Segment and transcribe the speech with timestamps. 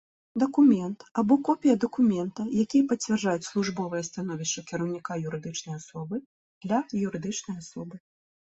[0.43, 6.15] Дакумент або копiя дакумента, якiя пацвярджаюць службовае становiшча кiраўнiка юрыдычнай асобы,–
[6.67, 7.95] для юрыдычнай асобы.